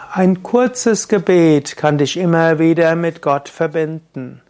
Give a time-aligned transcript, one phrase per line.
[0.00, 4.40] Ein kurzes Gebet kann dich immer wieder mit Gott verbinden.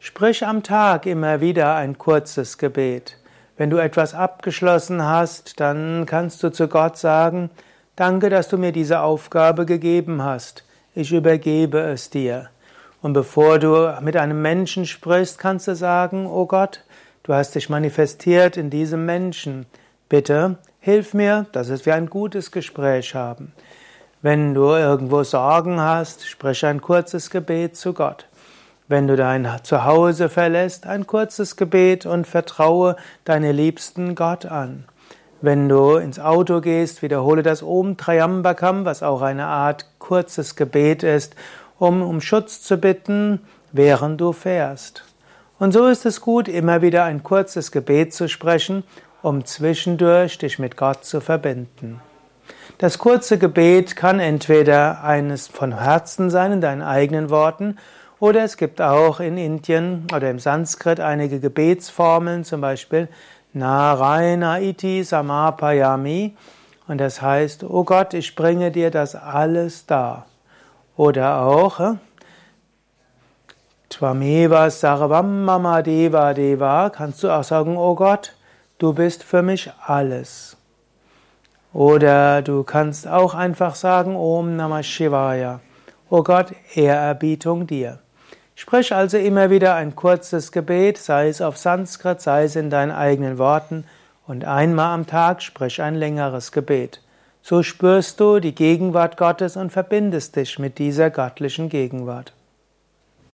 [0.00, 3.16] Sprich am Tag immer wieder ein kurzes Gebet.
[3.56, 7.50] Wenn du etwas abgeschlossen hast, dann kannst du zu Gott sagen,
[7.94, 10.64] danke, dass du mir diese Aufgabe gegeben hast.
[10.92, 12.50] Ich übergebe es dir.
[13.00, 16.82] Und bevor du mit einem Menschen sprichst, kannst du sagen, oh Gott,
[17.22, 19.66] du hast dich manifestiert in diesem Menschen.
[20.08, 23.52] Bitte hilf mir, dass wir ein gutes Gespräch haben.
[24.22, 28.26] Wenn du irgendwo Sorgen hast, sprich ein kurzes Gebet zu Gott.
[28.88, 34.84] Wenn du dein Zuhause verlässt, ein kurzes Gebet und vertraue deine Liebsten Gott an.
[35.42, 41.02] Wenn du ins Auto gehst, wiederhole das Om Triambakam, was auch eine Art kurzes Gebet
[41.02, 41.36] ist,
[41.78, 43.40] um um Schutz zu bitten,
[43.72, 45.04] während du fährst.
[45.58, 48.82] Und so ist es gut, immer wieder ein kurzes Gebet zu sprechen,
[49.20, 52.00] um zwischendurch dich mit Gott zu verbinden.
[52.78, 57.78] Das kurze Gebet kann entweder eines von Herzen sein, in deinen eigenen Worten,
[58.20, 63.08] oder es gibt auch in Indien oder im Sanskrit einige Gebetsformeln, zum Beispiel
[63.54, 66.36] Narayana iti samapayami,
[66.86, 70.26] und das heißt, oh Gott, ich bringe dir das alles dar.
[70.98, 71.94] Oder auch äh,
[73.88, 78.34] Twameva sarvam mama deva deva, kannst du auch sagen, oh Gott,
[78.78, 80.58] du bist für mich alles.
[81.76, 85.60] Oder du kannst auch einfach sagen Om Namah Shivaya.
[86.08, 87.98] O Gott, Ehrerbietung dir.
[88.54, 92.92] Sprich also immer wieder ein kurzes Gebet, sei es auf Sanskrit, sei es in deinen
[92.92, 93.84] eigenen Worten,
[94.26, 97.02] und einmal am Tag sprich ein längeres Gebet.
[97.42, 102.32] So spürst du die Gegenwart Gottes und verbindest dich mit dieser göttlichen Gegenwart.